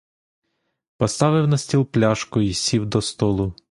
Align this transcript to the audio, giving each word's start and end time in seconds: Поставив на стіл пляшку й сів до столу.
Поставив 0.97 1.47
на 1.47 1.57
стіл 1.57 1.85
пляшку 1.85 2.41
й 2.41 2.53
сів 2.53 2.85
до 2.85 3.01
столу. 3.01 3.53